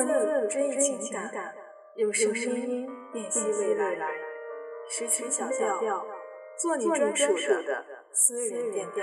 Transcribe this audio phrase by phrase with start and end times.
[0.00, 1.54] 文字追忆情感，
[1.96, 4.08] 用声音辨析未来。
[4.88, 6.06] 诗情小调，
[6.56, 7.34] 做你专属
[7.66, 9.02] 的私人电台。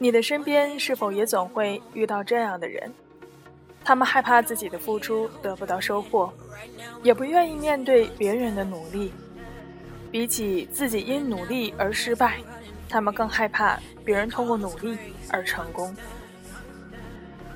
[0.00, 2.92] 你的身边是否也总会遇到这样的人？
[3.84, 6.32] 他们害怕自己的付出得不到收获，
[7.02, 9.12] 也不愿意面对别人的努力。
[10.10, 12.38] 比起自己因努力而失败，
[12.88, 14.96] 他们更害怕别人通过努力
[15.30, 15.94] 而成功。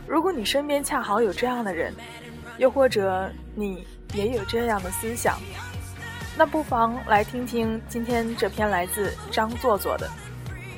[0.06, 1.94] 如果你身边恰好有这样的人，
[2.58, 5.38] 又或者你也有这样的思想，
[6.36, 10.10] 那不妨来听听今天这篇来自张作作的。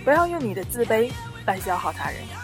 [0.05, 1.11] 不要用你的自卑。
[1.47, 2.44] 来消耗他人。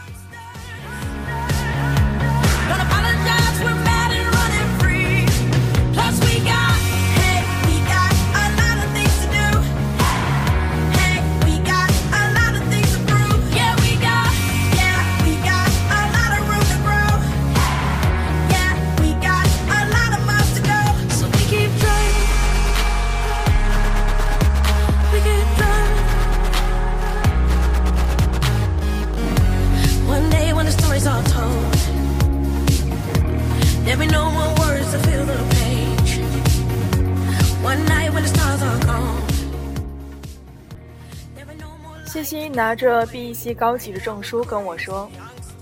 [42.22, 45.10] 西西拿着 B.E.C 高级的证书跟我说：“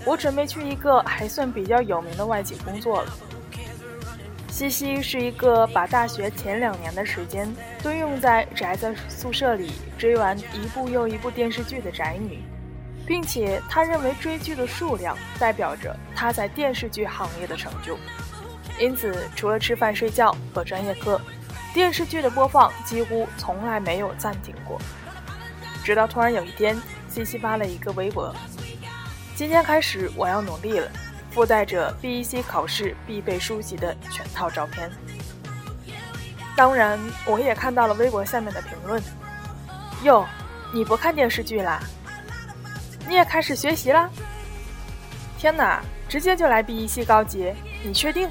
[0.05, 3.13] 我准备去一个还算比较有名的外企工作了。”
[4.51, 7.49] 西西是一个把大学前两年的时间
[7.81, 12.39] 都用在宅在宿舍里追完一部又一部电视剧的宅女，
[13.07, 17.97] 并且她认为追剧的数量代表着她在电视剧行业的成就，
[18.77, 21.21] 因此除了吃饭睡觉和专业课，
[21.73, 24.77] 电视剧的播放几乎从来没有暂停过。
[25.89, 28.31] 直到突然有一天，西西发了一个微博
[29.35, 30.87] ：“今天开始我要努力了。”
[31.33, 34.91] 附带着 B.E.C 考试必备书籍的全套照片。
[36.55, 39.01] 当然，我也看到了微博下面的评论
[40.05, 40.27] ：“哟，
[40.71, 41.81] 你不看电视剧啦？
[43.07, 44.11] 你也开始学习啦？
[45.39, 47.51] 天哪，直接就来 B.E.C 高级，
[47.83, 48.29] 你确定？”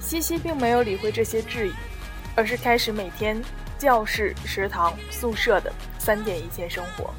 [0.00, 1.72] 西西并没有理会这些质疑，
[2.34, 3.40] 而是开始每天。
[3.80, 7.14] 教室、食堂、宿舍的三点一线生活，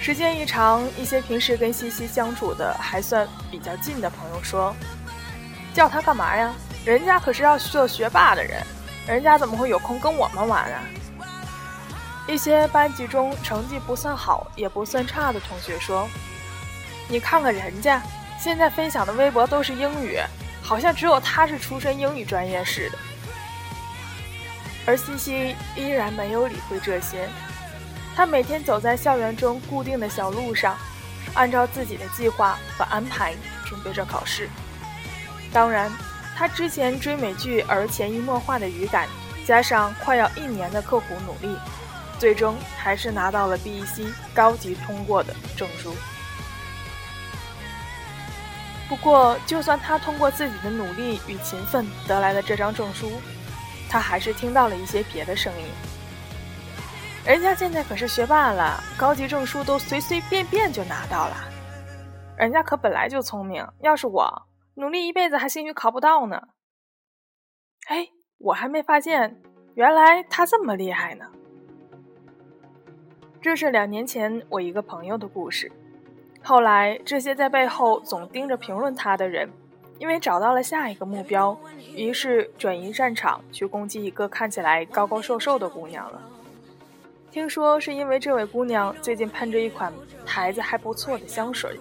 [0.00, 4.72] 时间一长，一些平时跟西西相处的还算比较近的朋友说
[5.74, 6.54] ：“叫他干嘛呀？
[6.84, 8.62] 人家可是要做学霸的人，
[9.08, 10.80] 人家怎么会有空跟我们玩啊？”
[12.28, 16.08] 一些班级中成绩不算好也不算差的同学说
[17.10, 18.00] ：“你看看人家，
[18.38, 20.20] 现在分享的微博都是英语，
[20.62, 22.98] 好像只有他是出身英语专业似的。”
[24.86, 27.28] 而西西依然没有理会这些，
[28.14, 30.76] 他每天走在校园中固定的小路上，
[31.34, 34.48] 按照自己的计划和安排准备着考试。
[35.52, 35.90] 当然，
[36.36, 39.08] 他之前追美剧而潜移默化的语感，
[39.44, 41.58] 加上快要一年的刻苦努力，
[42.18, 45.94] 最终还是拿到了 B.E.C 高级通过的证书。
[48.88, 53.10] 不过，就算他通过自己的努力与勤奋得来了这张证书。
[53.88, 55.66] 他还是听到了一些别的声音。
[57.24, 61.36] 人家现在可是学霸了，高级证书都随随便便就拿到了。
[62.36, 66.40] 人家可本来就聪明，要是我努力一辈子还兴许考不到呢。
[67.88, 68.08] 哎，
[68.38, 69.40] 我还没发现，
[69.74, 71.24] 原来他这么厉害呢。
[73.40, 75.70] 这是两年前我一个朋友的故事。
[76.42, 79.50] 后来这些在背后总盯着评论他的人。
[79.98, 81.58] 因为找到了下一个目标，
[81.94, 86.20] 于是转移战场去攻击一个看起来高高瘦瘦的姑娘了。
[87.30, 89.92] 听说是因为这位姑娘最近喷着一款
[90.24, 91.78] 牌子还不错的香水。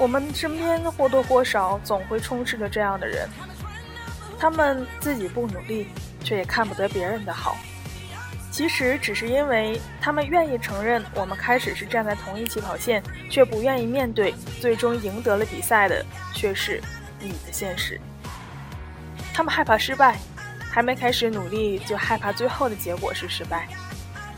[0.00, 3.28] 我们身边或多或少总会充斥着这样的人，
[4.38, 5.88] 他们自己不努力，
[6.24, 7.54] 却也看不得别人的好。
[8.50, 16.02] 其实只是因为他们愿意承认我们开始是站在同一起跑线，却不愿意面对最终赢得了比赛的
[16.34, 16.80] 却是
[17.20, 18.00] 你的现实。
[19.34, 20.18] 他们害怕失败，
[20.72, 23.68] 还没开始努力就害怕最后的结果是失败，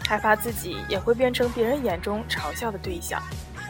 [0.09, 3.23] 害怕自己也会变成别人眼中嘲笑的对象。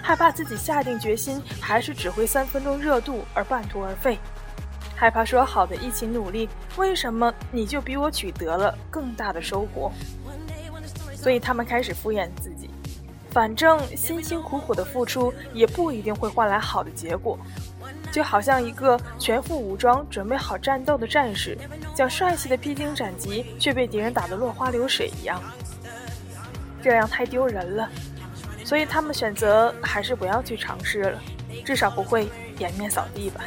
[0.02, 4.18] 害怕自己下定决心还是只会三分钟热度而半途而废，
[4.96, 9.90] 害怕说好的一起努力，为什么你就比我取得了更大的收获？
[11.14, 12.68] 所以他们开始敷衍自己，
[13.30, 17.38] 反正辛辛苦苦的付出也不一定会换来好的结果，
[18.10, 21.56] 就好像一个全副武装、准备好战斗的战士，
[21.94, 25.40] 想帅气的披荆斩棘，却被敌人打得落花流水一样，
[26.82, 27.88] 这样太丢人了。
[28.64, 31.22] 所以他们选择还是不要去尝试了，
[31.64, 32.28] 至少不会
[32.58, 33.40] 颜面扫地吧。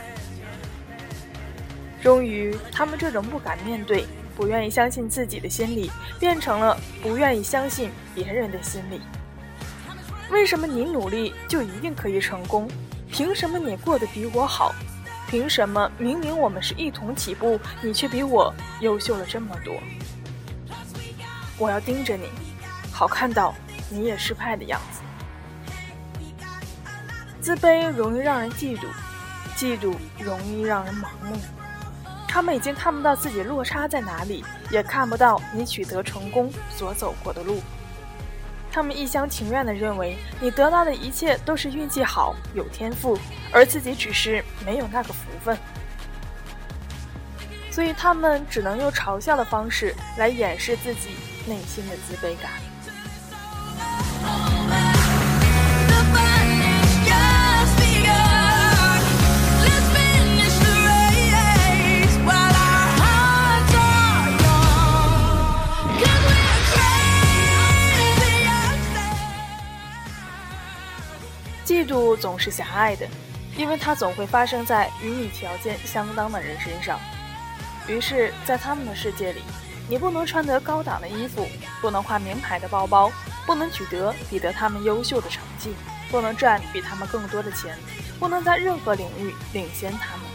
[2.02, 5.90] 终于，他们这种不敢面对、不愿意相信自己的心理，
[6.20, 9.02] 变成了不愿意相信别人的心理。
[10.30, 12.68] 为什么你努力就一定可以成功？
[13.12, 14.76] 凭什么你过得比我好？
[15.28, 19.74] 凭什么明明我们是一同起步，你却比我优秀了这么多？
[21.58, 22.28] 我要盯着你，
[22.92, 23.56] 好看到
[23.90, 25.02] 你也失败的样子。
[27.46, 28.88] 自卑容易让人嫉妒，
[29.56, 31.38] 嫉妒容易让人盲目。
[32.28, 37.62] 他们已经看不到自己落差在哪里，也看不到你取得成功所走过的路。
[38.72, 43.16] 他们一厢情愿地认为你得到的一切都是运气好、有天赋，
[43.52, 45.56] 而自己只是没有那个福分。
[47.70, 51.12] 所以他们只能用嘲笑的方式来掩饰自己
[51.46, 52.65] 内心的自卑感。
[72.16, 73.08] 总是狭隘的，
[73.58, 77.00] 因为它总会发生在与你条件相当的人身上。
[77.88, 79.42] 于是，在他们的世界里，
[79.88, 81.48] 你不能穿得高档的衣服，
[81.82, 83.12] 不能挎名牌的包包，
[83.46, 85.76] 不能取得比得他们优秀的成绩，
[86.10, 87.78] 不能赚比他们更多的钱，
[88.20, 90.26] 不能在任何领域领先他们。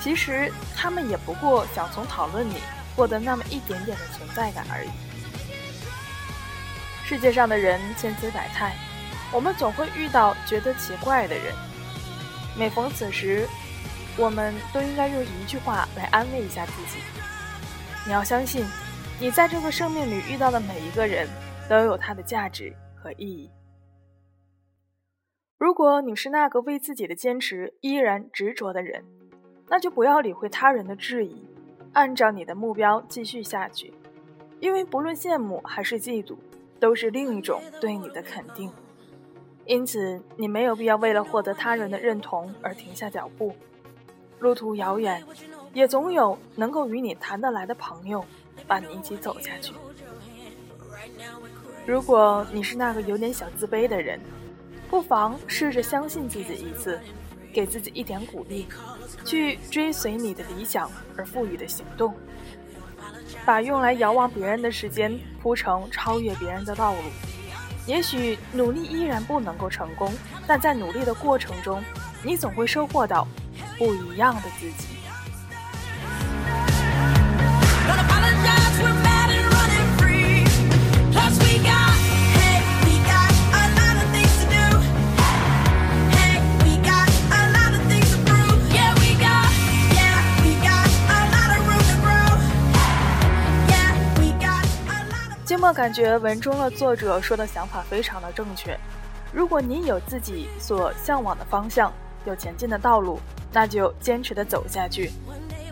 [0.00, 2.54] 其实，他们也不过想从讨论里
[2.94, 4.88] 获得那么一点点的存在感而已。
[7.04, 8.76] 世界上的人千姿百态。
[9.32, 11.54] 我们总会遇到觉得奇怪的人，
[12.58, 13.46] 每逢此时，
[14.18, 16.98] 我们都应该用一句话来安慰一下自己：
[18.04, 18.64] 你要相信，
[19.20, 21.28] 你在这个生命里遇到的每一个人
[21.68, 23.48] 都有他的价值和意义。
[25.58, 29.04] 如果你是那个为自己的坚持依然执着的人，
[29.68, 31.46] 那就不要理会他人的质疑，
[31.92, 33.94] 按照你的目标继续下去，
[34.58, 36.36] 因为不论羡慕还是嫉妒，
[36.80, 38.72] 都是另一种对你的肯定。
[39.70, 43.54] 因此，你没有必要为了获得他人的认同而停下脚步。
[44.40, 45.22] 路途遥远，
[45.72, 48.24] 也总有能够与你谈得来的朋友，
[48.66, 49.72] 伴你一起走下去。
[51.86, 54.18] 如果你是那个有点小自卑的人，
[54.88, 56.98] 不妨试着相信自己一次，
[57.52, 58.66] 给自己一点鼓励，
[59.24, 62.12] 去追随你的理想而赋予的行动，
[63.46, 66.98] 把用来遥望别人的时间铺成超越别人的道路。
[67.86, 70.12] 也许努力依然不能够成功，
[70.46, 71.82] 但在努力的过程中，
[72.22, 73.26] 你总会收获到
[73.78, 74.99] 不一样的自己。
[95.58, 98.78] 我感觉文中的作者说的想法非常的正确。
[99.32, 101.92] 如果你有自己所向往的方向，
[102.26, 103.18] 有前进的道路，
[103.52, 105.10] 那就坚持的走下去。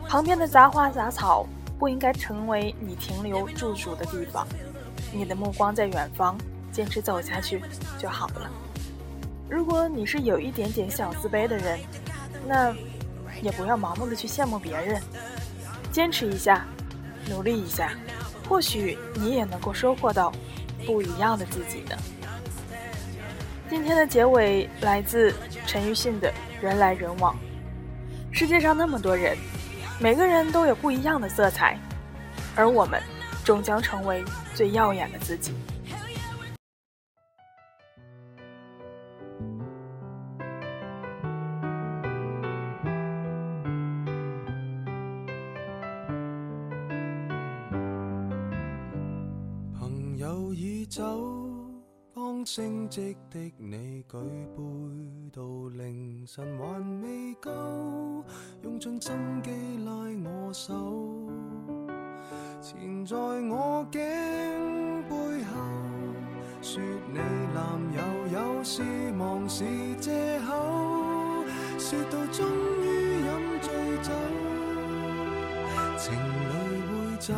[0.08, 1.47] 旁边的杂花杂草
[1.78, 4.47] 不应该成为你停留驻足的地方。
[5.12, 6.38] 你的目光在远方，
[6.73, 7.62] 坚持走下去
[7.99, 8.50] 就好了。
[9.50, 11.78] 如果你是有一点点小自卑的人，
[12.47, 12.75] 那
[13.42, 15.02] 也不要盲目的去羡慕别人，
[15.92, 16.66] 坚持一下，
[17.28, 17.92] 努力一下。
[18.49, 20.33] 或许你也能够收获到
[20.87, 21.97] 不一样的自己呢。
[23.69, 25.35] 今天的结尾来自
[25.67, 27.35] 陈奕迅的《人来人往》。
[28.33, 29.37] 世界上那么多人，
[30.00, 31.78] 每个人都有不一样的色彩，
[32.57, 33.02] 而我们
[33.45, 34.25] 终将成为
[34.55, 35.52] 最耀眼的自己。
[52.50, 54.17] 升职的你举
[54.57, 54.62] 杯
[55.31, 55.43] 到
[55.76, 57.50] 凌晨还未够，
[58.62, 59.50] 用尽心机
[59.85, 59.93] 拉
[60.25, 60.73] 我手，
[62.62, 64.00] 缠在我颈
[65.11, 65.61] 背后，
[66.62, 67.19] 说你
[67.52, 67.62] 男
[67.93, 68.00] 友
[68.33, 69.62] 有事忙是
[70.00, 71.45] 借口，
[71.76, 72.47] 说到终
[72.81, 72.87] 于
[73.26, 73.69] 饮醉
[74.02, 74.11] 酒，
[75.99, 76.50] 情侣
[76.88, 77.35] 会走，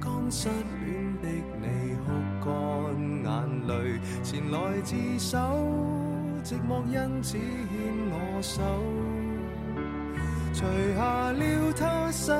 [0.00, 0.90] 刚失恋
[1.22, 1.28] 的
[1.62, 1.66] 你，
[4.32, 5.36] 前来自首，
[6.42, 7.42] 寂寞因此牵
[8.08, 8.62] 我手。
[10.54, 10.64] 除
[10.96, 12.32] 下了他手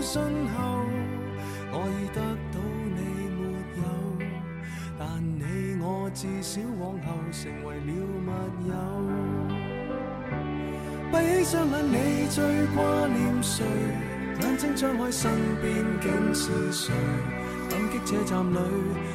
[0.00, 0.82] 信后，
[1.70, 2.58] 我已得到
[2.96, 2.98] 你
[3.30, 3.40] 没
[3.78, 3.86] 有，
[4.98, 7.90] 但你我至少往后成为了
[8.26, 8.28] 密
[8.66, 8.74] 友。
[11.12, 12.42] 闭起双眼，你最
[12.74, 13.64] 挂念谁？
[14.42, 15.30] 眼睛张开，身
[15.62, 16.92] 边竟是谁？
[18.04, 18.58] 车站里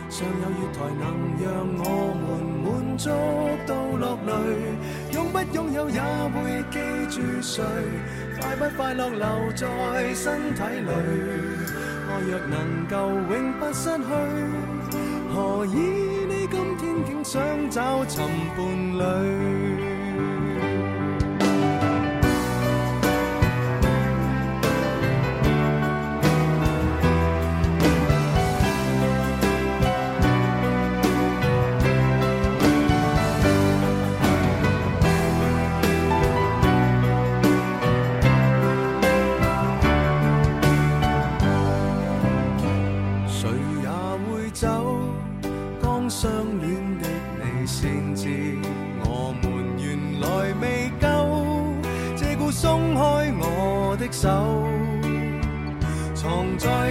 [0.09, 1.03] 尚有月台，能
[1.41, 1.45] 让
[1.77, 1.85] 我
[2.21, 2.27] 们
[2.63, 3.09] 满足
[3.67, 4.29] 到落泪。
[5.13, 7.63] 拥不拥有也会记住谁？
[8.39, 10.91] 快不快乐留在身体里？
[12.09, 12.93] 爱若能够
[13.33, 14.03] 永不失去，
[15.33, 15.75] 何以
[16.27, 18.25] 你今天竟想找寻
[18.57, 18.59] 伴
[18.97, 19.90] 侣？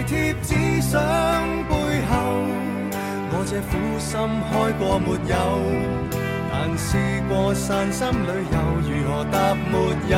[0.02, 0.98] 贴纸相
[1.68, 1.74] 背
[2.08, 2.12] 后。
[3.32, 4.10] 我这苦心
[4.50, 5.34] 开过没有？
[6.52, 6.88] 但试
[7.28, 9.72] 过散心旅游，如何答没
[10.08, 10.14] 有？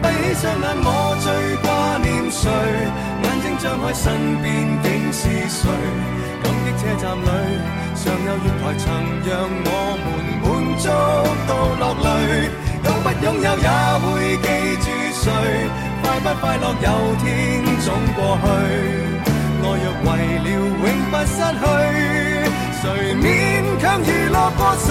[0.00, 0.88] 闭起双眼，我
[1.24, 1.26] 最
[1.64, 1.66] 挂
[1.98, 2.42] 念谁？
[3.24, 4.04] 眼睛张开，身
[4.40, 4.44] 边
[4.82, 5.62] 竟是谁？
[6.42, 7.26] 感激车站里
[7.96, 8.84] 尚有月台，曾
[9.26, 9.32] 让
[9.64, 9.68] 我
[10.04, 10.06] 们
[10.44, 10.46] 满
[10.78, 10.84] 足
[16.24, 17.26] 不快乐有天
[17.84, 18.44] 总过去。
[19.60, 20.08] 爱若为
[20.40, 20.56] 了永
[21.10, 21.62] 不失去，
[22.80, 22.82] 谁
[23.14, 23.22] 勉
[23.78, 24.88] 强娱乐过谁？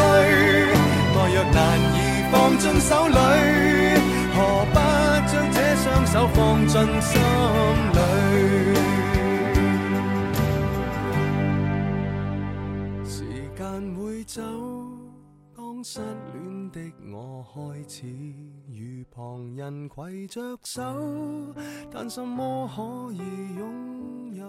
[1.18, 1.58] 爱若难
[1.96, 2.00] 以
[2.32, 3.18] 放进手里，
[4.36, 4.38] 何
[4.74, 4.78] 不
[5.28, 6.38] 将这双手放
[6.68, 6.72] 进
[7.02, 7.12] 心
[7.94, 7.98] 里？
[13.08, 13.18] 时
[13.58, 13.60] 间
[13.98, 14.40] 会走，
[15.82, 16.02] 失
[16.34, 18.06] 恋的我开始
[18.68, 20.84] 与旁人携着手，
[21.90, 23.20] 但什么可以
[23.58, 24.44] 拥有？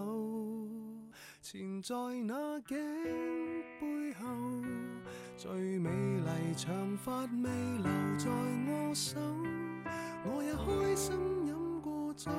[1.41, 2.77] 缠在那颈
[3.81, 4.27] 背后，
[5.37, 7.87] 最美丽长发未留
[8.19, 8.29] 在
[8.67, 9.21] 我手，
[10.25, 11.15] 我也开心
[11.47, 12.31] 饮过酒。